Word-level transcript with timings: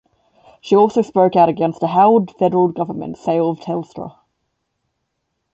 She 0.61 0.75
also 0.75 1.03
spoke 1.03 1.35
out 1.35 1.47
against 1.47 1.79
the 1.79 1.85
Howard 1.85 2.31
federal 2.39 2.69
government's 2.69 3.23
sale 3.23 3.51
of 3.51 3.59
Telstra. 3.59 4.15